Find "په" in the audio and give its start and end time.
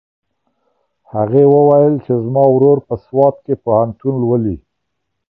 2.87-2.95